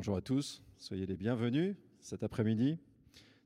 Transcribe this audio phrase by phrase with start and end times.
[0.00, 2.78] Bonjour à tous, soyez les bienvenus cet après-midi.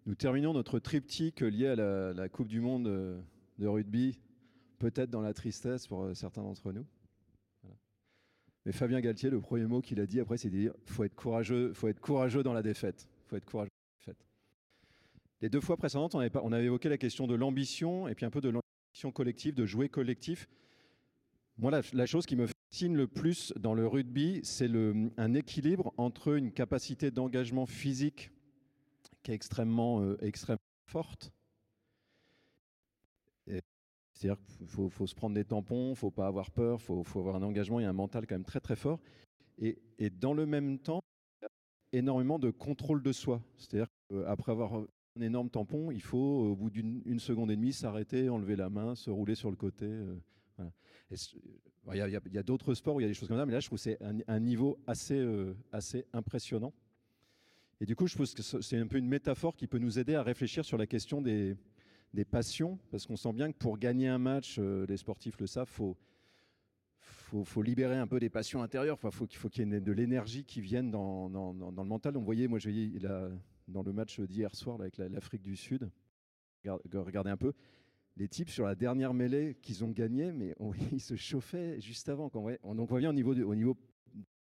[0.06, 3.20] Nous terminons notre triptyque lié à la, Coupe du Monde euh,
[3.58, 4.20] de rugby,
[4.78, 6.86] peut-être dans la tristesse pour euh, certains d'entre nous.
[8.64, 11.16] Mais Fabien Galtier, le premier mot qu'il a dit après, c'est de dire faut être
[11.16, 13.08] courageux, faut être courageux dans la défaite.
[13.26, 13.70] Faut être courageux.
[15.40, 18.40] Les deux fois précédentes, on avait évoqué la question de l'ambition et puis un peu
[18.40, 20.48] de l'ambition collective, de jouer collectif.
[21.56, 24.68] Moi, la, chose qui me fascine le plus dans le rugby, c'est
[25.16, 28.32] un équilibre entre une capacité d'engagement physique
[29.22, 31.32] qui est extrêmement, euh, extrêmement forte.
[34.14, 37.18] C'est-à-dire qu'il faut, se prendre des tampons, il ne faut pas avoir peur, il faut,
[37.18, 39.00] avoir un engagement et un mental quand même très très fort.
[39.58, 39.76] Et,
[40.10, 41.02] dans le même temps,
[41.92, 43.42] énormément de contrôle de soi.
[43.58, 48.28] C'est-à-dire qu'après avoir un énorme tampon, il faut, au bout d'une seconde et demie, s'arrêter,
[48.28, 49.86] enlever la main, se rouler sur le côté.
[49.86, 50.14] Euh,
[51.10, 53.60] il y a, d'autres sports où il y a des choses comme ça, mais là,
[53.60, 56.72] je trouve que c'est un, niveau assez, euh, assez impressionnant.
[57.80, 60.14] Et du coup, je pense que c'est un peu une métaphore qui peut nous aider
[60.14, 61.56] à réfléchir sur la question des,
[62.14, 65.46] des passions, parce qu'on sent bien que pour gagner un match, euh, les sportifs le
[65.46, 65.96] savent, faut,
[67.00, 68.94] faut, faut, libérer un peu des passions intérieures.
[68.94, 72.16] Enfin, faut, faut qu'il y ait de l'énergie qui vienne dans, dans, le mental.
[72.16, 72.92] On voyait, moi, je voyais
[73.68, 75.90] dans le match d'hier soir avec l'Afrique du Sud,
[76.64, 77.52] regardez un peu,
[78.16, 80.54] les types sur la dernière mêlée qu'ils ont gagnée, mais
[80.92, 82.30] ils se chauffaient juste avant.
[82.34, 83.76] On, donc on voit bien au niveau, de, au niveau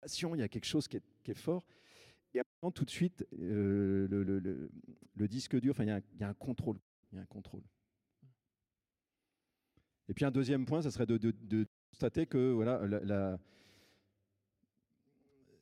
[0.02, 1.66] passion, il y a quelque chose qui est, fort.
[2.34, 6.78] Et après, tout de suite, euh, le, disque dur, il y, a un, contrôle.
[7.12, 7.64] Il y a un contrôle.
[10.10, 12.58] Et puis un deuxième point, ça serait de, constater que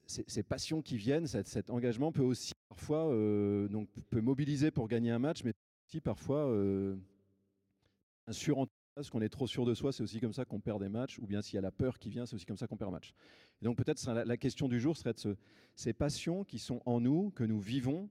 [0.08, 4.88] ces, passions qui viennent, cet, cet engagement peut aussi parfois euh, donc, peut mobiliser pour
[4.88, 5.54] gagner un match, mais
[5.88, 6.96] aussi parfois euh,
[8.32, 10.90] surenthousiasme, parce qu'on est trop sûr de soi, c'est aussi comme ça qu'on perd des
[10.90, 12.76] matchs, ou bien s'il y a la peur qui vient, c'est aussi comme ça qu'on
[12.76, 13.14] perd match.
[13.62, 15.36] Et donc peut-être la, la, question du jour serait de ce,
[15.76, 18.10] ces passions qui sont en nous, que nous vivons,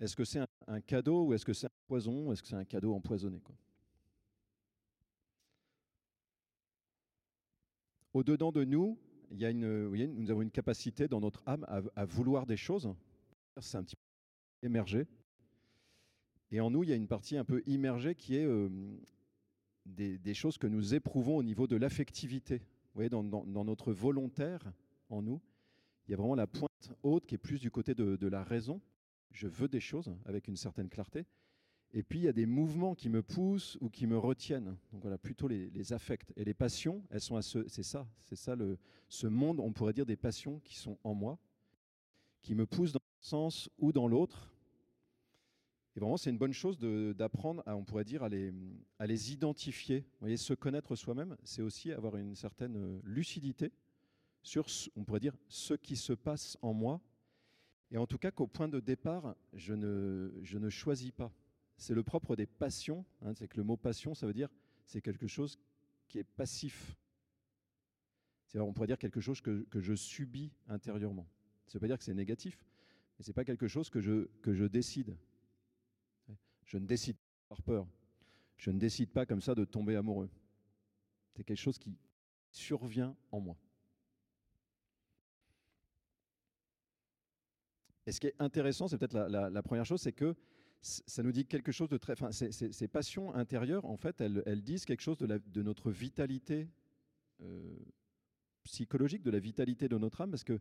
[0.00, 2.64] est-ce que c'est un, cadeau ou est-ce que c'est un poison, est-ce que c'est un
[2.64, 3.40] cadeau empoisonné
[8.12, 8.98] Au-dedans de nous,
[9.30, 12.92] nous avons une capacité dans notre âme à, à vouloir des choses.
[13.60, 15.06] C'est un petit peu émergé.
[16.50, 18.68] Et en nous, il y a une partie un peu immergée qui est euh,
[19.86, 22.58] des, choses que nous éprouvons au niveau de l'affectivité.
[22.58, 24.72] Vous voyez, dans, notre volontaire,
[25.08, 25.40] en nous,
[26.06, 28.42] il y a vraiment la pointe haute qui est plus du côté de, de la
[28.42, 28.80] raison.
[29.32, 31.26] Je veux des choses avec une certaine clarté.
[31.92, 34.76] Et puis, il y a des mouvements qui me poussent ou qui me retiennent.
[34.92, 36.32] Donc voilà, plutôt les, les affects.
[36.36, 37.66] Et les passions, elles sont à ce...
[37.68, 41.14] C'est ça, c'est ça, le, ce monde, on pourrait dire des passions qui sont en
[41.14, 41.38] moi,
[42.42, 44.55] qui me poussent dans un sens ou dans l'autre,
[45.96, 50.00] et vraiment, c'est une bonne chose d'apprendre, on pourrait dire, à les, identifier.
[50.00, 53.72] Vous voyez, se connaître soi-même, c'est aussi avoir une certaine euh, lucidité
[54.42, 57.00] sur, on pourrait dire, ce qui se passe en moi.
[57.90, 61.32] Et en tout cas, qu'au point de départ, je ne, choisis pas.
[61.78, 63.06] C'est le propre des passions.
[63.22, 64.50] Hein, c'est que le mot passion, ça veut dire,
[64.84, 65.58] c'est quelque chose
[66.08, 66.94] qui est passif.
[68.48, 71.26] C'est on pourrait dire quelque chose que, je subis intérieurement.
[71.68, 72.66] Ça ne veut pas dire que c'est négatif,
[73.18, 75.16] mais ce n'est pas quelque chose que je décide.
[76.66, 77.86] Je ne décide pas par peur.
[78.56, 80.28] Je ne décide pas comme ça de tomber amoureux.
[81.34, 81.96] C'est quelque chose qui
[82.50, 83.56] survient en moi.
[88.06, 90.34] Et ce qui est intéressant, c'est peut-être la, première chose, c'est que
[90.80, 92.12] ça nous dit quelque chose de très.
[92.12, 96.68] Enfin, ces, passions intérieures, en fait, elles, disent quelque chose de, notre vitalité
[97.42, 97.76] euh,
[98.62, 100.60] psychologique, de la vitalité de notre âme, parce que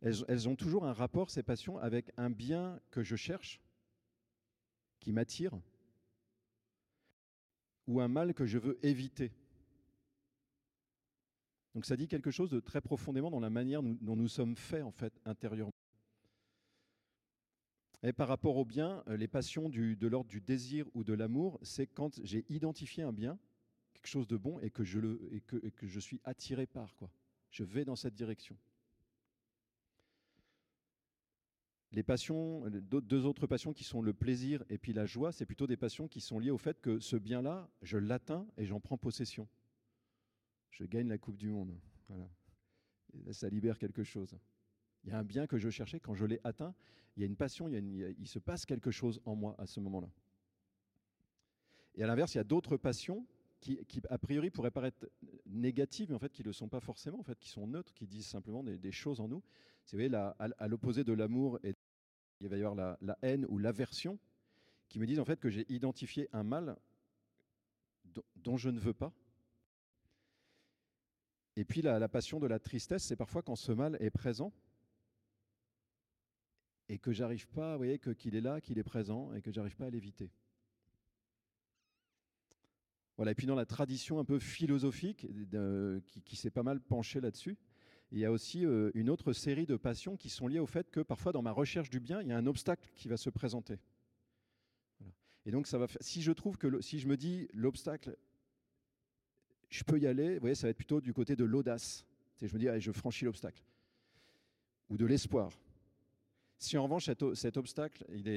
[0.00, 3.60] elles, elles ont toujours un rapport, ces passions, avec un bien que je cherche
[5.00, 5.52] qui m'attire
[7.86, 9.32] ou un mal que je veux éviter.
[11.74, 14.82] Donc ça dit quelque chose de très profondément dans la manière dont nous sommes faits
[14.82, 15.72] en fait intérieurement.
[18.02, 21.58] Et par rapport au bien, euh, les passions de l'ordre du désir ou de l'amour,
[21.62, 23.38] c'est quand j'ai identifié un bien,
[23.92, 25.00] quelque chose de bon, et que je,
[25.62, 26.94] et que je suis attiré par.
[26.94, 27.10] Quoi.
[27.50, 28.56] Je vais dans cette direction.
[31.92, 35.66] Les passions, deux autres passions qui sont le plaisir et puis la joie, c'est plutôt
[35.66, 38.98] des passions qui sont liées au fait que ce bien-là, je l'atteins et j'en prends
[38.98, 39.48] possession.
[40.70, 41.74] Je gagne la Coupe du Monde.
[42.08, 42.28] Voilà.
[43.24, 44.36] Là, ça libère quelque chose.
[45.04, 46.74] Il y a un bien que je cherchais, quand je l'ai atteint,
[47.16, 49.54] il y a une passion, il, y a il, se passe quelque chose en moi
[49.58, 50.10] à ce moment-là.
[51.94, 53.26] Et à l'inverse, il y a d'autres passions
[53.60, 55.08] qui, qui, a priori, pourraient paraître
[55.46, 57.94] négatives, mais en fait, qui ne le sont pas forcément, en fait, qui sont neutres,
[57.94, 59.42] qui disent simplement des choses en nous.
[59.88, 60.14] C'est, vous voyez,
[60.58, 61.58] à, l'opposé de l'amour
[62.40, 64.18] il va y avoir la, haine ou l'aversion,
[64.90, 66.76] qui me disent en fait que j'ai identifié un mal
[68.36, 69.14] dont je ne veux pas.
[71.56, 74.52] Et puis la, passion de la tristesse, c'est parfois quand ce mal est présent,
[76.90, 79.76] et que j'arrive pas, vous voyez, qu'il est là, qu'il est présent et que j'arrive
[79.76, 80.30] pas à l'éviter.
[83.16, 85.26] Voilà, et puis dans la tradition un peu philosophique
[86.26, 87.56] qui s'est pas mal penchée là-dessus,
[88.10, 90.90] il y a aussi euh, une autre série de passions qui sont liées au fait
[90.90, 93.30] que parfois dans ma recherche du bien, il y a un obstacle qui va se
[93.30, 93.78] présenter.
[95.44, 95.66] Et donc
[96.00, 98.16] si je trouve que si je me dis l'obstacle,
[99.70, 102.04] je peux y aller, vous voyez, ça va être plutôt du côté de l'audace.
[102.40, 103.62] Je me dis, je franchis l'obstacle.
[104.88, 105.50] Ou de l'espoir.
[106.58, 108.28] Si en revanche cet, obstacle, il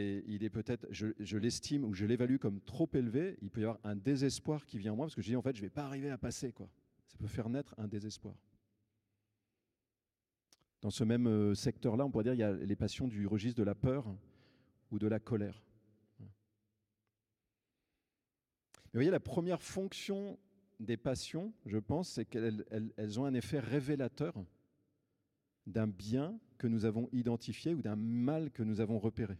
[0.44, 3.96] est peut-être, je, l'estime ou je l'évalue comme trop élevé, il peut y avoir un
[3.96, 5.86] désespoir qui vient en moi parce que je dis en fait je ne vais pas
[5.86, 6.52] arriver à passer.
[6.52, 6.70] Quoi.
[7.08, 8.36] Ça peut faire naître un désespoir.
[10.82, 13.60] Dans ce même euh, secteur-là, on pourrait dire qu'il y a les passions du registre
[13.60, 14.06] de la peur
[14.92, 15.64] ou de la colère.
[16.20, 20.38] Mais vous voyez, la première fonction
[20.80, 24.34] des passions, je pense, c'est qu'elles ont un effet révélateur
[25.68, 29.38] d'un bien que nous avons identifié ou d'un mal que nous avons repéré.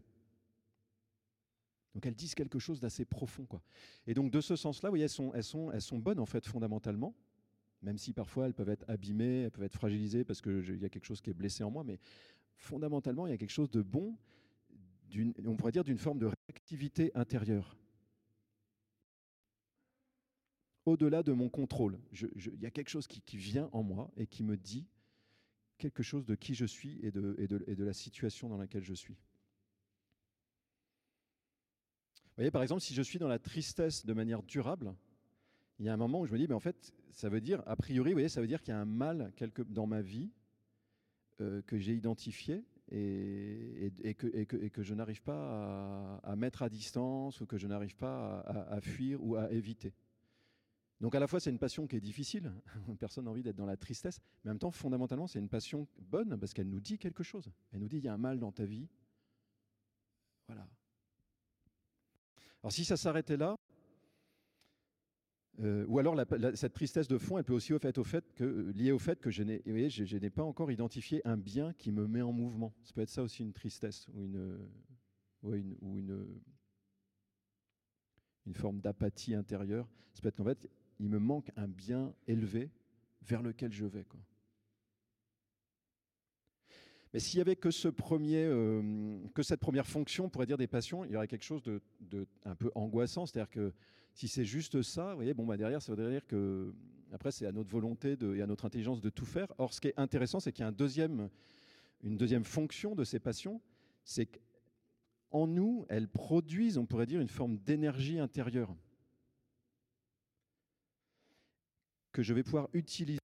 [1.94, 3.46] Donc elles disent quelque chose d'assez profond.
[3.46, 3.62] Quoi.
[4.08, 7.14] Et donc de ce sens-là, sont, elles, sont, elles sont bonnes en fait fondamentalement,
[7.82, 10.90] même si parfois elles peuvent être abîmées, elles peuvent être fragilisées parce qu'il y a
[10.90, 12.00] quelque chose qui est blessé en moi, mais
[12.56, 14.18] fondamentalement, il y a quelque chose de bon,
[15.46, 17.78] on pourrait dire d'une forme de réactivité intérieure.
[20.86, 24.44] Au-delà de mon contrôle, il y a quelque chose qui vient en moi et qui
[24.44, 24.88] me dit,
[25.82, 28.94] quelque chose de qui je suis et de, et de, la situation dans laquelle je
[28.94, 29.16] suis.
[32.26, 34.96] Vous voyez, par exemple, si je suis dans la tristesse de manière durable,
[35.82, 37.64] il y a un moment où je me dis, mais en fait, ça veut dire,
[37.66, 40.04] a priori, vous voyez, ça veut dire qu'il y a un mal quelque, dans ma
[40.04, 40.30] vie
[41.42, 47.58] euh, que j'ai identifié et, que, je n'arrive pas à, mettre à distance ou que
[47.58, 49.96] je n'arrive pas à, à fuir ou à éviter.
[51.00, 52.52] Donc à la fois c'est une passion qui est difficile,
[53.00, 55.88] personne n'a envie d'être dans la tristesse, mais en même temps fondamentalement c'est une passion
[55.98, 57.52] bonne parce qu'elle nous dit quelque chose.
[57.74, 58.88] Elle nous dit il y a un mal dans ta vie.
[60.48, 60.68] Voilà.
[62.62, 63.58] Alors si ça s'arrêtait là,
[65.62, 66.16] euh, ou alors
[66.56, 69.20] cette tristesse de fond, elle peut aussi au fait, au fait que, liée au fait
[69.20, 72.74] que je n'ai pas encore identifié un bien qui me met en mouvement.
[72.84, 74.24] Ça peut être ça aussi une tristesse ou
[75.54, 76.42] une,
[78.54, 79.88] forme d'apathie intérieure.
[80.14, 80.68] Ça peut être qu'en fait,
[81.00, 82.72] il me manque un bien élevé
[83.22, 84.06] vers lequel je vais.
[87.14, 91.12] Mais s'il n'y avait euh, que cette première fonction, on pourrait dire des passions, il
[91.12, 93.26] y aurait quelque chose de, un peu angoissant.
[93.26, 93.74] C'est-à-dire que
[94.14, 96.74] si c'est juste ça, vous voyez, bon, bah derrière, ça veut dire que
[97.14, 99.48] après, c'est à notre volonté et à notre intelligence de tout faire.
[99.58, 100.70] Or, ce qui est intéressant, c'est qu'il y a
[102.04, 103.62] une deuxième fonction de ces passions,
[104.06, 108.74] c'est qu'en nous, elles produisent, on pourrait dire, une forme d'énergie intérieure.
[112.12, 113.20] que je vais pouvoir utiliser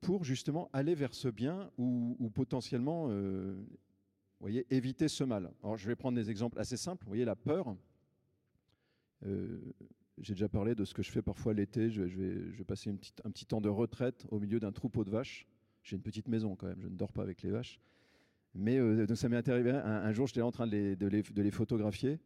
[0.00, 3.54] pour justement aller vers ce bien ou, potentiellement euh,
[4.40, 5.52] voyez, éviter ce mal.
[5.62, 7.04] Alors je vais prendre des exemples assez simples.
[7.04, 7.76] Vous voyez la peur.
[9.26, 9.60] Euh,
[10.20, 11.90] j'ai déjà parlé de ce que je fais parfois l'été.
[11.90, 15.46] Je, vais, passer un petit temps de retraite au milieu d'un troupeau de vaches.
[15.82, 17.80] J'ai une petite maison quand même, je ne dors pas avec les vaches.
[18.54, 22.18] Mais euh, ça m'est arrivé un, jour, j'étais en train de les, photographier.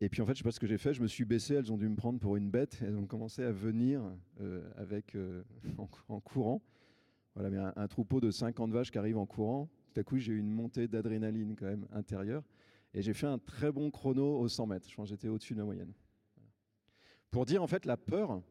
[0.00, 1.54] Et puis en fait, je sais pas ce que j'ai fait, je me suis baissé,
[1.54, 4.02] elles ont dû me prendre pour une bête, elles ont commencé à venir
[4.40, 5.42] euh, avec, euh,
[6.08, 6.62] en, courant.
[7.34, 10.32] Voilà, mais un, troupeau de 50 vaches qui arrive en courant, tout à coup j'ai
[10.32, 12.42] eu une montée d'adrénaline quand même intérieure,
[12.94, 15.52] et j'ai fait un très bon chrono aux 100 mètres, je pense que j'étais au-dessus
[15.52, 15.92] de la moyenne.
[17.30, 18.42] Pour dire en fait la peur, vous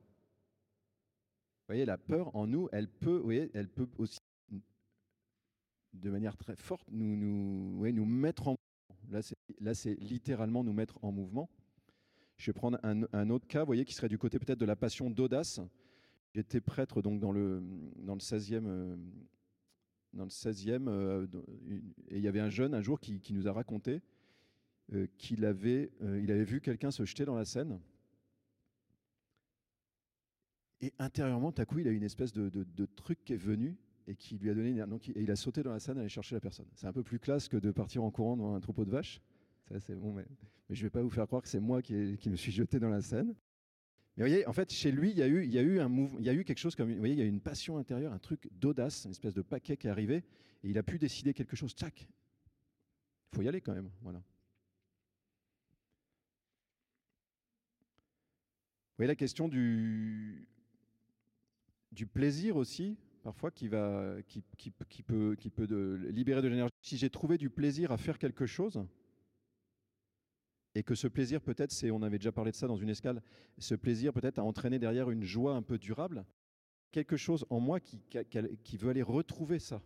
[1.67, 4.19] voyez, la peur en nous, elle peut, vous voyez, elle peut aussi,
[5.93, 8.55] de manière très forte, nous, nous, nous mettre en
[9.59, 11.49] Là, c'est littéralement nous mettre en mouvement.
[12.37, 14.75] Je vais prendre un, autre cas, vous voyez, qui serait du côté peut-être de la
[14.75, 15.59] passion d'audace.
[16.33, 17.61] J'étais prêtre donc dans le,
[17.97, 18.95] dans le 16e, euh,
[20.13, 21.27] dans le 16e euh,
[22.07, 24.01] et il y avait un jeune un jour qui, nous a raconté
[24.93, 27.79] euh, qu'il avait, il avait vu quelqu'un se jeter dans la Seine.
[30.81, 33.75] Et intérieurement, tout à coup, il a une espèce de, truc qui est venu
[34.07, 36.35] et qui lui a donné donc et il a sauté dans la scène aller chercher
[36.35, 36.65] la personne.
[36.73, 39.21] C'est un peu plus classe que de partir en courant dans un troupeau de vaches.
[39.67, 40.25] Ça, c'est bon, mais,
[40.69, 42.89] je ne vais pas vous faire croire que c'est moi qui, me suis jeté dans
[42.89, 43.35] la scène.
[44.17, 46.97] Mais vous voyez, en fait, chez lui, il y a eu quelque chose comme, vous
[46.97, 49.77] voyez, il y a eu une passion intérieure, un truc d'audace, une espèce de paquet
[49.77, 50.23] qui est arrivé,
[50.63, 51.75] et il a pu décider quelque chose.
[51.75, 52.07] Tac,
[53.31, 54.19] il faut y aller quand même, voilà.
[58.89, 60.47] Vous voyez la question du,
[61.99, 64.41] du plaisir aussi parfois qui, va, qui,
[65.01, 66.73] peut, qui peut libérer de l'énergie.
[66.81, 68.81] Si j'ai trouvé du plaisir à faire quelque chose,
[70.75, 73.21] et que ce plaisir peut-être, c'est, on avait déjà parlé de ça dans une escale,
[73.57, 76.23] ce plaisir peut-être a entraîné derrière une joie un peu durable,
[76.93, 77.99] quelque chose en moi qui,
[78.77, 79.81] veut aller retrouver ça.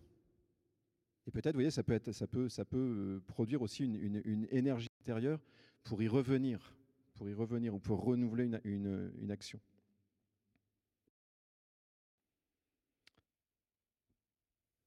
[1.25, 4.91] Et peut-être, vous voyez, ça peut, être, ça peut, ça peut produire aussi une, énergie
[5.01, 5.39] intérieure
[5.83, 6.75] pour y revenir,
[7.15, 9.59] pour y revenir ou pour renouveler une action.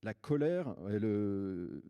[0.06, 1.82] La colère, elle,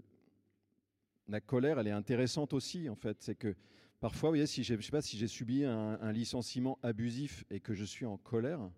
[1.29, 3.19] la colère, elle est intéressante aussi, en fait.
[3.21, 3.55] C'est que
[4.01, 7.75] parfois, vous voyez, si je sais pas si j'ai subi un, licenciement abusif et que
[7.75, 8.71] je suis en colère,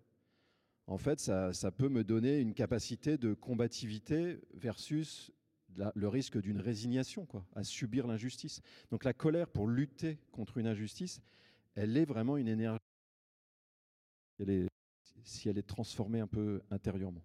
[0.87, 5.31] en fait, ça, peut me donner une capacité de combativité versus
[5.95, 8.61] le risque d'une résignation, quoi, à subir l'injustice.
[8.91, 11.21] Donc la colère, pour lutter contre une injustice,
[11.75, 12.81] elle est vraiment une énergie.
[15.23, 17.23] si elle est transformée un peu intérieurement.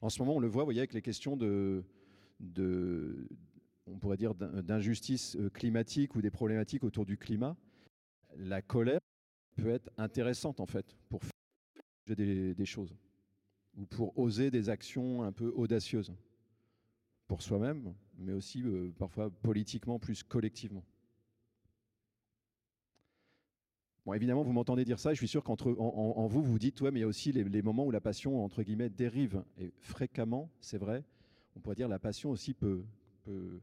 [0.00, 1.84] En ce moment, on le voit, vous voyez, avec les questions de,
[3.86, 7.56] on pourrait dire, d'injustice euh, climatique ou des problématiques autour du climat,
[8.36, 9.00] la colère
[9.56, 12.94] peut être intéressante en fait pour faire des, des choses
[13.76, 16.12] ou pour oser des actions un peu audacieuses
[17.26, 20.84] pour soi-même, mais aussi euh, parfois politiquement plus collectivement.
[24.14, 26.90] Évidemment, vous m'entendez dire ça, et je suis sûr qu'entre en, vous, vous dites, ouais,
[26.90, 29.42] mais il y a aussi les, moments où la passion, entre guillemets, dérive.
[29.58, 31.04] Et fréquemment, c'est vrai,
[31.56, 32.84] on pourrait dire la passion aussi peut,
[33.24, 33.60] peut,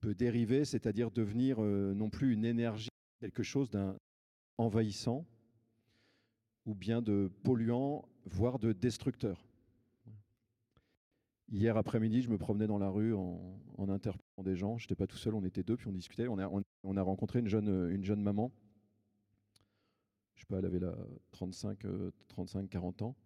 [0.00, 2.88] peut dériver, c'est-à-dire devenir euh, non plus une énergie,
[3.20, 3.96] quelque chose d'un
[4.58, 5.24] envahissant,
[6.66, 9.46] ou bien de polluant, voire de destructeur.
[11.52, 13.38] Hier après-midi, je me promenais dans la rue en,
[13.78, 14.78] en interpellant des gens.
[14.78, 16.26] Je n'étais pas tout seul, on était deux, puis on discutait.
[16.28, 16.50] On a,
[16.82, 18.50] on, a rencontré une jeune, une jeune maman.
[20.34, 20.94] Je sais pas, elle avait là
[21.32, 21.78] 35,
[22.28, 23.16] 35, 40 ans.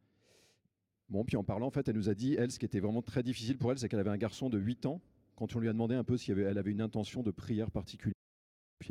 [1.08, 3.00] Bon, puis en parlant, en fait, elle nous a dit, elle, ce qui était vraiment
[3.00, 5.00] très difficile pour elle, c'est qu'elle avait un garçon de 8 ans.
[5.36, 8.14] Quand on lui a demandé un peu si elle avait une intention de prière particulière,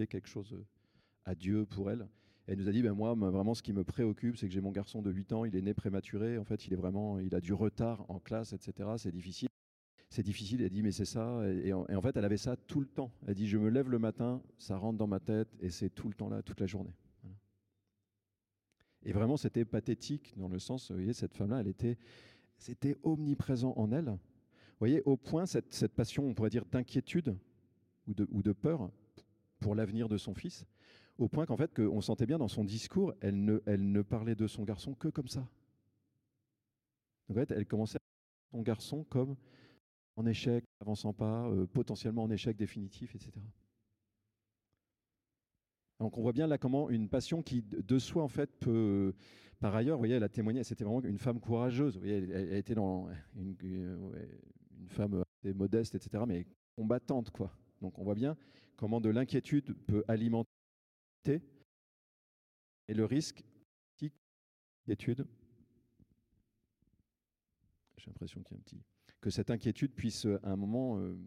[0.09, 0.65] quelque chose euh,
[1.25, 2.07] à Dieu pour elle,
[2.47, 4.71] elle nous a dit, ben moi, vraiment, ce qui me préoccupe, c'est que j'ai mon
[4.71, 7.41] garçon de 8 ans, il est né prématuré, en fait, il est vraiment, il a
[7.41, 8.89] du retard en classe, etc.
[8.97, 9.49] C'est difficile.
[10.09, 10.61] C'est difficile.
[10.61, 11.41] Elle dit, mais c'est ça.
[11.49, 13.11] Et, en, fait, elle avait ça tout le temps.
[13.27, 16.07] Elle dit, je me lève le matin, ça rentre dans ma tête, et c'est tout
[16.07, 16.95] le temps là, toute la journée.
[19.07, 21.97] Et vraiment, c'était pathétique dans le sens, vous voyez, cette femme-là, elle était,
[22.57, 24.07] c'était omniprésent en elle.
[24.09, 27.37] Vous voyez, au point, cette, cette passion, on pourrait dire, d'inquiétude
[28.05, 28.91] ou de, ou de peur
[29.61, 30.65] pour l'avenir de son fils,
[31.17, 34.35] au point qu'en fait, qu'on sentait bien dans son discours, elle ne, elle ne parlait
[34.35, 35.47] de son garçon que comme ça.
[37.29, 39.37] En fait, elle commençait à son garçon comme
[40.17, 43.31] en échec, avançant pas, euh, potentiellement en échec définitif, etc.
[45.99, 49.15] Donc on voit bien là comment une passion qui de soi en fait peut,
[49.59, 52.53] par ailleurs, vous voyez, elle a témoigné, c'était vraiment une femme courageuse, vous voyez, elle,
[52.53, 53.55] était dans une,
[54.89, 57.51] femme modeste, etc., mais combattante quoi.
[57.81, 58.37] Donc on voit bien
[58.75, 60.47] comment de l'inquiétude peut alimenter
[62.87, 63.43] et le risque
[63.99, 65.25] d'inquiétude.
[67.97, 68.81] J'ai l'impression qu'il y a un petit
[69.21, 71.17] que cette inquiétude puisse à un moment, euh,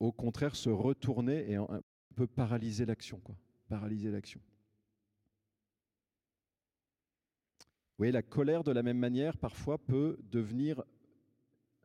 [0.00, 1.58] au contraire, se retourner et
[2.16, 3.36] peut paralyser l'action, quoi.
[3.68, 4.40] Paralyser l'action.
[7.60, 10.82] Vous voyez, la colère, de la même manière, parfois peut devenir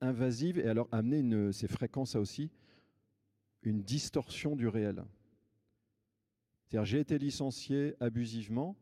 [0.01, 2.49] invasive et alors amener une, c'est fréquent ça aussi,
[3.61, 5.03] une distorsion du réel.
[6.65, 8.75] C'est-à-dire, j'ai été licencié abusivement,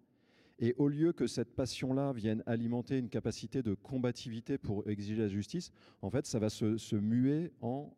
[0.59, 5.29] et au lieu que cette passion-là vienne alimenter une capacité de combativité pour exiger la
[5.29, 7.95] justice, en fait, ça va se, muer en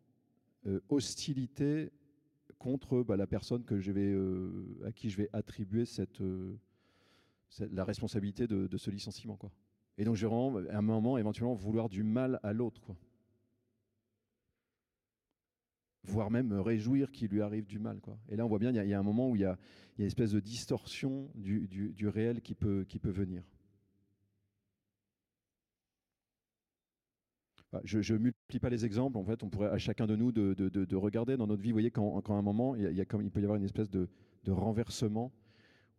[0.67, 1.91] euh, hostilité
[2.57, 6.57] contre bah, la personne que je vais, euh, à qui je vais attribuer cette, euh,
[7.59, 9.35] la responsabilité de, ce licenciement.
[9.35, 9.51] Quoi.
[9.97, 12.95] Et donc, je vais à un moment, éventuellement, vouloir du mal à l'autre.
[16.03, 17.99] Voire même me réjouir qu'il lui arrive du mal.
[17.99, 18.17] Quoi.
[18.29, 19.57] Et là, on voit bien, il y, a un moment où il y a,
[19.97, 23.43] une espèce de distorsion du, du, du réel qui peut, qui peut venir.
[27.57, 29.17] Bah, je ne multiplie pas les exemples.
[29.17, 31.69] En fait, on pourrait à chacun de nous de, de, de, regarder dans notre vie.
[31.69, 34.07] Vous voyez, quand, quand à un moment, il, peut y avoir une espèce de,
[34.47, 35.31] renversement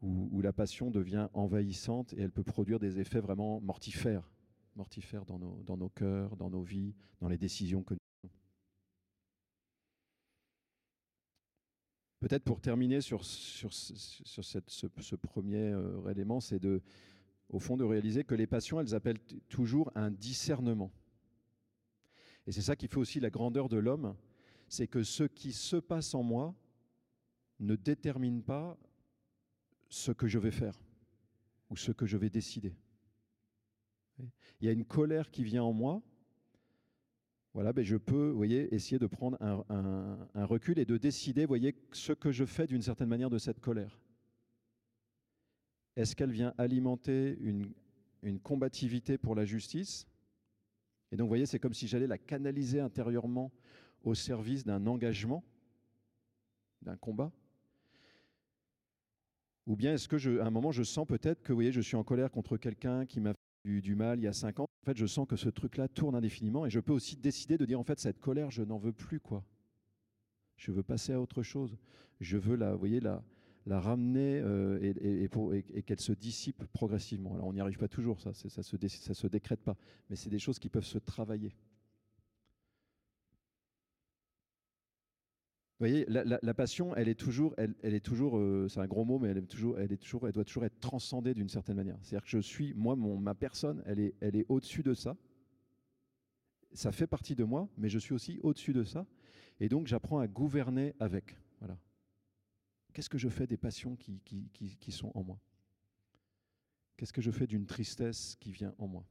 [0.03, 4.29] où, la passion devient envahissante et elle peut produire des effets vraiment mortifères,
[4.77, 8.35] mortifères dans nos, cœurs, dans nos vies, dans les décisions que nous prenons.
[12.21, 16.83] Peut-être pour terminer sur, ce, premier euh, élément, c'est de,
[17.49, 20.91] au fond, de réaliser que les passions, elles appellent toujours un discernement.
[22.47, 24.17] Et c'est ça qui fait aussi la grandeur de l'homme,
[24.69, 26.55] c'est que ce qui se passe en moi
[27.61, 28.79] ne détermine pas
[29.89, 30.81] ce que je vais faire
[31.71, 32.75] ou ce que je vais décider.
[34.19, 36.03] Il y a une colère qui vient en moi.
[37.55, 42.13] Voilà, ben je peux, voyez, essayer de prendre un, recul et de décider, voyez, ce
[42.13, 44.01] que je fais d'une certaine manière de cette colère.
[45.97, 47.39] Est-ce qu'elle vient alimenter
[48.23, 50.07] une combativité pour la justice?
[51.13, 53.53] Et donc, vous voyez, c'est comme si j'allais la canaliser intérieurement
[54.03, 55.45] au service d'un engagement,
[56.81, 57.31] d'un combat.
[59.67, 61.97] Ou bien est-ce que, je, à un moment, je sens peut-être que, voyez, je suis
[61.97, 64.67] en colère contre quelqu'un qui m'a fait du, mal il y a cinq ans.
[64.83, 67.67] En fait, je sens que ce truc-là tourne indéfiniment et je peux aussi décider de
[67.67, 69.45] dire, en fait, cette colère, je n'en veux plus, quoi.
[70.57, 71.77] Je veux passer à autre chose.
[72.21, 73.23] Je veux la, voyez, la,
[73.67, 77.35] la ramener euh, et, qu'elle se dissipe progressivement.
[77.35, 79.77] Alors on n'y arrive pas toujours, ça, ça se, ça se décrète pas,
[80.11, 81.53] mais c'est des choses qui peuvent se travailler.
[85.83, 89.19] Vous voyez, la, passion, elle est toujours, elle, est toujours, euh, c'est un gros mot,
[89.19, 91.99] mais elle est toujours, elle est toujours, elle doit toujours être transcendée d'une certaine manière.
[92.03, 95.17] C'est-à-dire que je suis, moi, ma personne, elle est, elle est au-dessus de ça.
[96.73, 99.07] Ça fait partie de moi, mais je suis aussi au-dessus de ça,
[99.59, 101.37] et donc j'apprends à gouverner avec.
[101.59, 101.77] Voilà.
[102.93, 105.41] Qu'est-ce que je fais des passions qui, qui, sont en moi?
[106.97, 109.07] Qu'est-ce que je fais d'une tristesse qui vient en moi?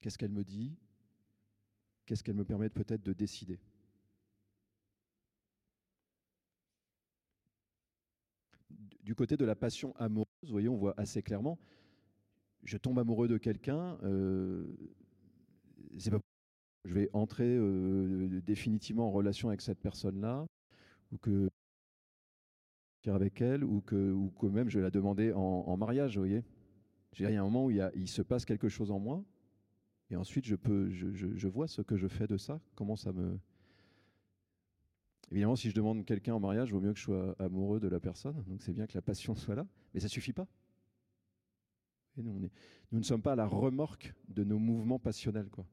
[0.00, 0.78] Qu'est-ce qu'elle me dit?
[2.06, 3.60] Qu'est-ce qu'elle me permet peut-être de décider?
[9.02, 11.58] Du côté de la passion amoureuse, vous voyez, on voit assez clairement,
[12.64, 14.66] je tombe amoureux de quelqu'un, euh,
[15.94, 16.10] je
[16.84, 20.46] vais entrer euh, définitivement en relation avec cette personne-là,
[21.12, 21.50] ou que
[23.10, 26.44] avec elle, ou que, ou que même je vais la demander en, mariage, vous voyez.
[27.18, 29.24] Il y a un moment où il, il, se passe quelque chose en moi,
[30.10, 33.12] et ensuite je, peux, je, je, vois ce que je fais de ça, comment ça
[33.12, 33.38] me...
[35.30, 37.88] Évidemment, si je demande quelqu'un en mariage, il vaut mieux que je sois amoureux de
[37.88, 40.46] la personne, donc c'est bien que la passion soit là, mais ça suffit pas.
[42.16, 42.50] Nous,
[42.92, 45.48] nous ne sommes pas à la remorque de nos mouvements passionnels.
[45.50, 45.66] Quoi.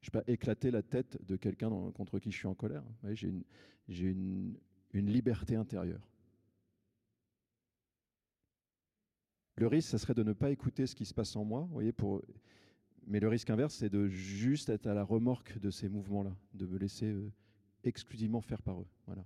[0.00, 2.84] Je ne vais pas éclater la tête de quelqu'un contre qui je suis en colère.
[3.88, 4.54] J'ai une,
[4.92, 6.06] liberté intérieure.
[9.56, 11.68] Le risque, ça serait de ne pas écouter ce qui se passe en moi.
[13.06, 16.66] Mais le risque inverse, c'est de juste être à la remorque de ces mouvements-là, de
[16.66, 17.32] me laisser euh,
[17.82, 18.86] exclusivement faire par eux.
[19.06, 19.24] Voilà.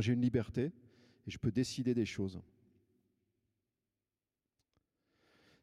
[0.00, 0.72] J'ai une liberté
[1.26, 2.40] et je peux décider des choses.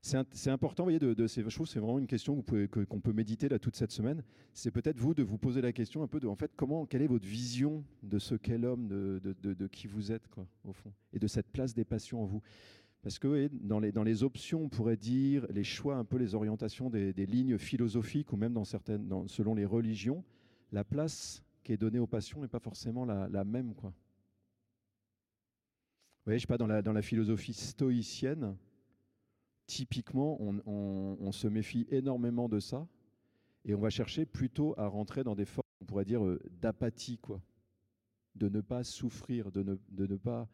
[0.02, 1.70] C'est important, voyez, ces choses.
[1.70, 4.24] C'est vraiment une question qu'on peut méditer là toute cette semaine.
[4.52, 6.52] C'est peut-être vous de vous poser la question un peu de, en fait,
[6.90, 10.24] quelle est votre vision de ce qu'est l'homme, de, qui vous êtes,
[10.66, 12.42] au fond, et de cette place des passions en vous.
[13.04, 17.14] Parce que dans, les, options, on pourrait dire les choix, un peu les orientations des,
[17.14, 20.24] lignes philosophiques ou même dans certaines, selon les religions,
[20.72, 23.94] la place qui est donnée aux passions n'est pas forcément la, même, quoi.
[26.24, 28.56] Vous voyez, je sais pas, dans la philosophie stoïcienne,
[29.72, 32.86] typiquement, on, se méfie énormément de ça
[33.64, 37.18] et on va chercher plutôt à rentrer dans des formes, on pourrait dire, euh, d'apathie,
[37.18, 37.42] quoi.
[38.36, 40.50] De ne pas souffrir, de ne, pas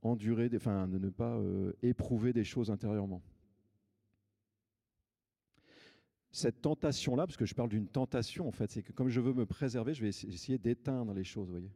[0.00, 3.22] endurer, enfin, de ne pas euh, éprouver des choses intérieurement.
[6.32, 9.34] Cette tentation-là, parce que je parle d'une tentation, en fait, c'est que comme je veux
[9.34, 11.70] me préserver, je vais essayer d'éteindre les choses, voyez.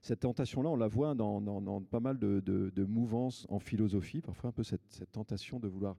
[0.00, 4.64] Cette tentation-là, on la voit dans, pas mal de, mouvances en philosophie, parfois un peu
[4.64, 5.96] cette tentation de vouloir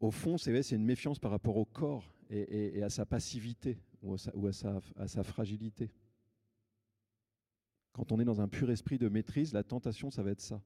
[0.00, 5.08] au fond, c'est une méfiance par rapport au corps et, à sa passivité ou, à
[5.08, 5.90] sa, fragilité.
[7.92, 10.62] Quand on est dans un pur esprit de maîtrise, la tentation, ça va être ça.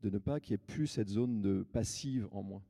[0.00, 2.62] De ne pas qu'il n'y ait plus cette zone de passive en moi.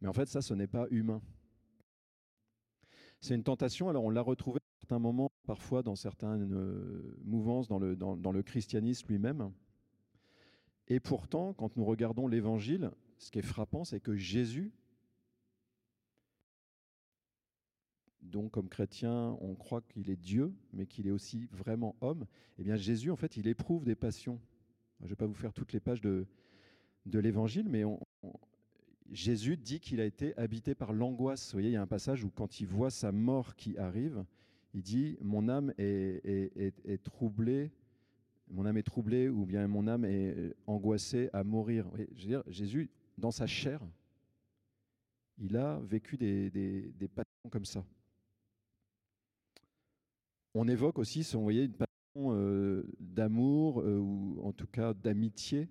[0.00, 1.22] Mais en fait, ça, ce n'est pas humain.
[3.20, 7.68] C'est une tentation, alors on l'a retrouvée à certains moments, parfois dans certaines euh, mouvances
[7.68, 9.52] dans le, dans le christianisme lui-même.
[10.88, 14.72] Et pourtant, quand nous regardons l'Évangile, ce qui est frappant, c'est que Jésus,
[18.22, 22.26] dont comme chrétien on croit qu'il est Dieu, mais qu'il est aussi vraiment homme,
[22.58, 24.40] eh bien Jésus, en fait, il éprouve des passions.
[25.00, 26.26] Je ne vais pas vous faire toutes les pages de,
[27.06, 27.84] de l'Évangile, mais
[29.10, 31.46] Jésus dit qu'il a été habité par l'angoisse.
[31.46, 34.24] Vous voyez, il y a un passage où quand il voit sa mort qui arrive,
[34.74, 37.70] il dit, mon âme est, est troublée
[38.50, 41.86] mon âme est troublée ou bien mon âme est angoissée à mourir.
[42.14, 43.80] je veux dire, Jésus, dans sa chair,
[45.38, 47.84] il a vécu des, des, passions comme ça.
[50.54, 54.94] On évoque aussi, si vous voyez, une passion euh, d'amour euh, ou en tout cas
[54.94, 55.68] d'amitié.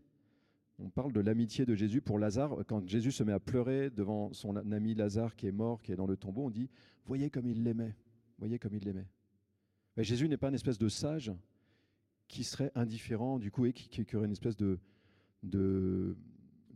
[0.79, 2.63] On parle de l'amitié de Jésus pour Lazare.
[2.67, 5.95] Quand Jésus se met à pleurer devant son ami Lazare qui est mort, qui est
[5.95, 6.69] dans le tombeau, on dit
[7.05, 7.95] Voyez comme il l'aimait.
[8.37, 9.07] Voyez comme il l'aimait.
[9.97, 11.31] Jésus n'est pas une espèce de sage
[12.27, 14.79] qui serait indifférent, du coup, et qui, qui aurait une espèce de,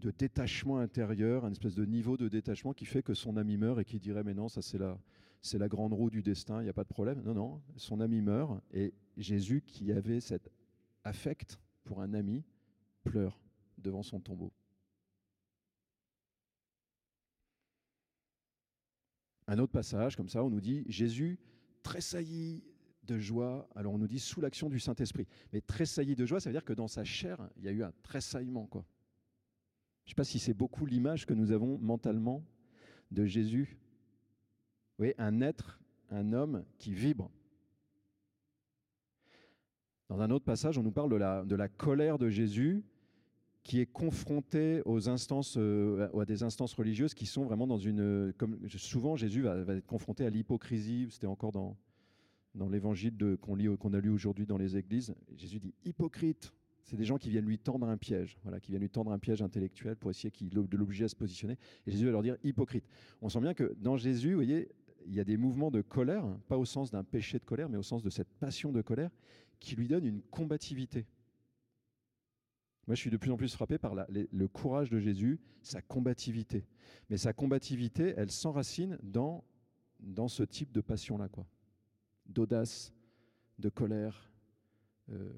[0.01, 3.79] de détachement intérieur, un espèce de niveau de détachement qui fait que son ami meurt
[3.79, 4.99] et qui dirait mais non, ça c'est la,
[5.41, 7.21] c'est la grande roue du destin, il n'y a pas de problème.
[7.23, 10.49] Non, non, son ami meurt et Jésus qui avait cet
[11.03, 12.43] affect pour un ami
[13.03, 13.39] pleure
[13.77, 14.51] devant son tombeau.
[19.51, 21.37] un autre passage comme ça, on nous dit Jésus
[21.83, 22.63] tressaillit
[23.03, 23.67] de joie.
[23.75, 25.27] Alors on nous dit sous l'action du Saint-Esprit.
[25.51, 27.83] Mais tressaillit de joie, ça veut dire que dans sa chair, il y a eu
[27.83, 28.65] un tressaillement.
[28.67, 28.85] Quoi.
[30.12, 32.43] Je ne sais pas si c'est beaucoup l'image que nous avons mentalement
[33.12, 33.78] de Jésus.
[34.97, 37.32] Vous voyez, un être, un homme qui vibre.
[40.10, 41.12] Dans un autre passage, on nous parle
[41.47, 42.84] de la, colère de Jésus
[43.63, 48.34] qui est confronté aux instances, euh, à des instances religieuses qui sont vraiment dans une.
[48.38, 51.08] Comme souvent, Jésus va, être confronté à l'hypocrisie.
[51.10, 51.78] C'était encore dans,
[52.54, 55.15] dans l'évangile qu'on qu'on a lu aujourd'hui dans les églises.
[55.38, 56.54] Jésus dit hypocrite.
[56.84, 59.20] C'est des gens qui viennent lui tendre un piège, voilà, qui viennent lui tendre un
[59.20, 61.58] piège intellectuel pour essayer de l'obliger à se positionner.
[61.86, 62.86] Et Jésus va leur dire hypocrite.
[63.22, 64.70] On sent bien que dans Jésus, vous voyez,
[65.06, 67.78] il y a des mouvements de colère, pas au sens d'un péché de colère, mais
[67.78, 69.12] au sens de cette passion de colère
[69.60, 71.06] qui lui donne une combativité.
[72.88, 76.65] Moi, je suis de plus en plus frappé par le courage de Jésus, sa combativité.
[77.10, 79.44] Mais sa combativité, elle s'enracine dans,
[80.00, 81.46] dans ce type de passion-là, quoi.
[82.26, 82.94] D'audace,
[83.60, 84.32] de colère,
[85.10, 85.32] euh,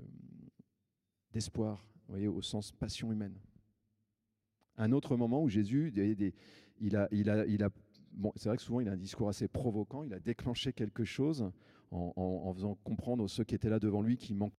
[1.34, 3.38] d'espoir, voyez, au sens passion humaine.
[4.78, 5.92] Un autre moment où Jésus,
[6.80, 7.70] il a, il a, il a
[8.14, 11.04] bon, c'est vrai que souvent il a un discours assez provoquant, il a déclenché quelque
[11.04, 11.52] chose
[11.92, 14.56] en, en faisant comprendre aux ceux qui étaient là devant lui qu'il manquait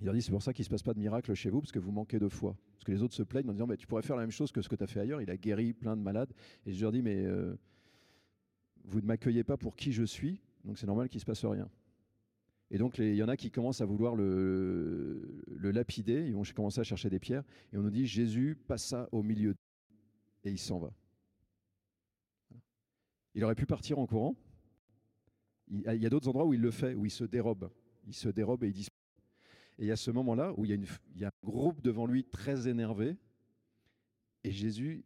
[0.00, 1.60] il leur dit c'est pour ça qu'il ne se passe pas de miracle chez vous,
[1.60, 2.56] parce que vous manquez de foi.
[2.72, 4.50] Parce que les autres se plaignent en disant mais tu pourrais faire la même chose
[4.50, 5.20] que ce que tu as fait ailleurs.
[5.20, 6.32] Il a guéri plein de malades.
[6.64, 7.54] Et je leur dis mais euh,
[8.84, 11.44] vous ne m'accueillez pas pour qui je suis, donc c'est normal qu'il ne se passe
[11.44, 11.68] rien.
[12.70, 16.80] Et donc il y en a qui commencent à vouloir le, lapider, ils vont commencer
[16.80, 17.44] à chercher des pierres.
[17.72, 19.54] Et on nous dit Jésus passa au milieu
[20.44, 20.92] et il s'en va.
[23.34, 24.36] Il aurait pu partir en courant.
[25.68, 27.70] Il y a d'autres endroits où il le fait, où il se dérobe.
[28.06, 28.96] Il se dérobe et il disparaît.
[29.78, 30.70] Et il y a ce moment-là où il
[31.16, 33.16] y, a un groupe devant lui très énervé,
[34.44, 35.04] et Jésus,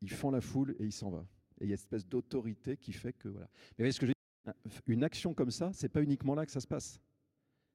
[0.00, 1.26] il fend la foule et il s'en va.
[1.60, 3.48] Et il y a une espèce d'autorité qui fait que voilà.
[3.78, 4.12] Mais voyez ce que je
[4.86, 7.00] Une action comme ça, c'est pas uniquement là que ça se passe.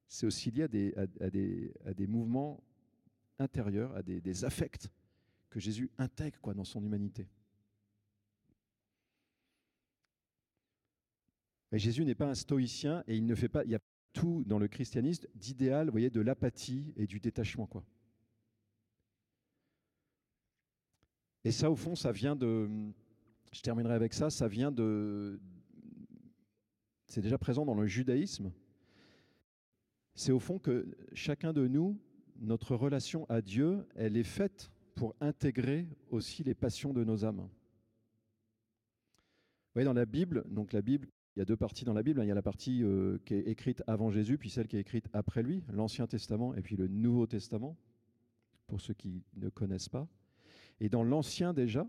[0.08, 2.62] C'est aussi lié à des, à, des, à des mouvements
[3.38, 4.88] intérieurs, à des, des, affects
[5.50, 7.28] que Jésus intègre quoi, dans son humanité.
[11.72, 13.80] Mais Jésus n'est pas un stoïcien et il ne fait pas, il y a
[14.12, 17.84] tout dans le christianisme d'idéal, voyez, de l'apathie et du détachement, quoi.
[21.44, 22.68] Et ça, au fond, ça vient de.
[23.52, 24.30] Je terminerai avec ça.
[24.30, 25.38] Ça vient de.
[27.06, 28.52] C'est déjà présent dans le judaïsme.
[30.14, 31.98] C'est au fond que chacun de nous,
[32.40, 37.40] notre relation à Dieu, elle est faite pour intégrer aussi les passions de nos âmes.
[37.40, 37.48] Vous
[39.74, 42.20] voyez, dans la Bible, donc la Bible il y a deux parties dans la Bible.
[42.20, 42.24] Hein.
[42.24, 44.80] Il y a la partie euh, qui est écrite avant Jésus, puis celle qui est
[44.80, 47.76] écrite après lui, l'Ancien Testament et puis le Nouveau Testament,
[48.66, 50.08] pour ceux qui ne connaissent pas.
[50.80, 51.86] Et dans l'Ancien déjà,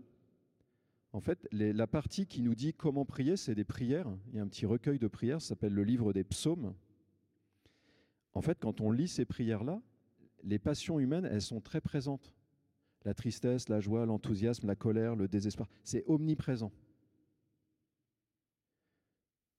[1.12, 4.06] en fait, la partie qui nous dit comment prier, c'est des prières.
[4.28, 6.74] Il y a un petit recueil de prières, ça s'appelle le livre des psaumes.
[8.34, 9.80] En fait, quand on lit ces prières-là,
[10.44, 12.34] les passions humaines, elles sont très présentes.
[13.04, 16.72] La tristesse, la joie, l'enthousiasme, la colère, le désespoir, c'est omniprésent.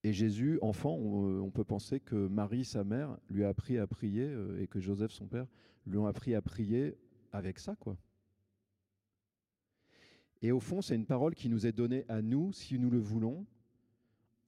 [0.02, 3.86] Et Jésus, enfant, euh, on, peut penser que Marie, sa mère, lui a appris à
[3.86, 5.46] prier euh, et que Joseph, son père,
[5.86, 6.96] lui ont appris à prier
[7.32, 7.98] avec ça, quoi.
[10.42, 12.98] Et au fond, c'est une parole qui nous est donnée à nous, si nous le
[12.98, 13.46] voulons,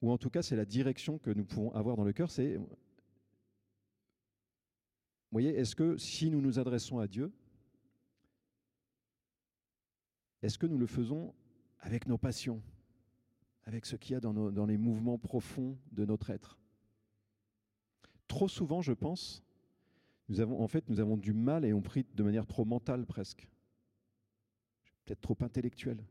[0.01, 2.29] ou en tout cas, c'est la direction que nous pouvons avoir dans le cœur.
[2.29, 2.67] C'est, vous
[5.31, 7.31] voyez, est-ce que si nous nous adressons à Dieu,
[10.41, 11.33] est-ce que nous le faisons
[11.79, 12.61] avec nos passions
[13.65, 16.59] avec ce qu'il y a dans, les mouvements profonds de notre être?
[18.27, 19.41] Trop souvent, je pense,
[20.27, 23.05] nous avons, en fait, nous avons du mal et on prie de manière trop mentale
[23.05, 23.47] presque,
[25.05, 26.03] peut-être trop intellectuelle.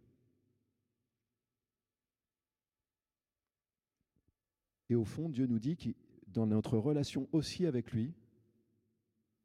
[4.89, 5.91] Et au fond, Dieu nous dit que
[6.29, 8.13] dans notre relation aussi avec lui,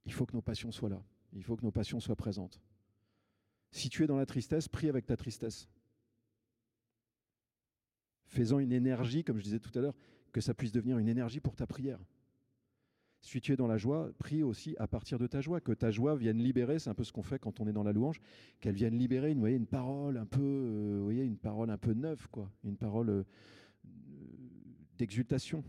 [0.05, 1.01] il faut que nos passions soient là.
[1.33, 2.61] Il faut que nos passions soient présentes.
[3.71, 5.69] Si tu es dans la tristesse, prie avec ta tristesse
[8.27, 9.95] faisant une énergie, comme je disais tout à l'heure,
[10.31, 11.99] que ça puisse devenir une énergie pour ta prière.
[13.21, 15.91] Si tu es dans la joie, prie aussi à partir de ta joie, que ta
[15.91, 18.21] joie vienne libérer, c'est un peu ce qu'on fait quand on est dans la louange,
[18.61, 21.93] qu'elle vienne libérer une, voyez, une parole un peu, euh, voyez, une parole un peu
[21.93, 23.23] neuve, quoi, une parole euh,
[24.97, 25.63] d'exultation.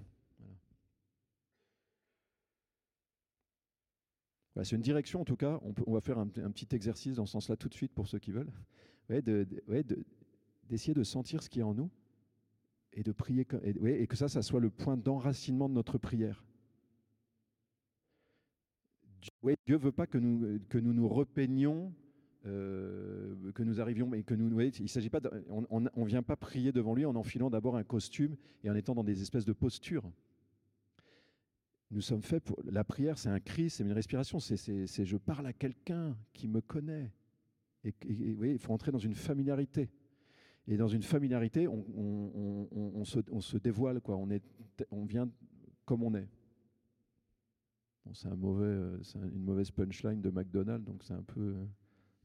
[4.64, 5.61] c'est une direction en tout cas.
[5.62, 8.08] On, peut, on va faire un, petit exercice dans ce sens-là tout de suite pour
[8.08, 8.50] ceux qui veulent.
[10.68, 11.90] d'essayer de sentir ce qui est en nous
[12.92, 13.46] et de prier
[13.84, 16.44] et que ça, ça soit le point d'enracinement de notre prière.
[19.42, 21.92] Dieu ne veut pas que nous, que nous nous repeignions,
[22.46, 26.37] euh, que nous arrivions, mais que nous, voyez, il s'agit pas, on ne vient pas
[26.37, 29.53] prier devant lui en enfilant d'abord un costume et en étant dans des espèces de
[29.53, 30.11] postures.
[31.90, 35.46] Nous sommes faits pour la prière, c'est un cri, c'est une respiration, c'est je parle
[35.46, 37.11] à quelqu'un qui me connaît.
[37.85, 37.94] Et,
[38.35, 39.88] voyez, il faut entrer dans une familiarité.
[40.66, 44.16] Et dans une familiarité, on, se, dévoile, quoi.
[44.16, 44.42] On, est,
[44.90, 45.31] on vient
[45.87, 46.29] comme on est.
[48.14, 51.57] c'est euh, une mauvaise punchline de McDonald's, donc c'est un peu,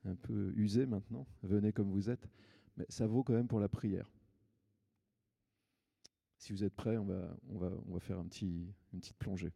[0.05, 1.27] un peu usé maintenant.
[1.41, 2.27] Venez comme vous êtes.
[2.77, 4.11] Mais ça vaut quand même pour la prière.
[6.37, 9.53] Si vous êtes prêts, on va, faire une petite plongée.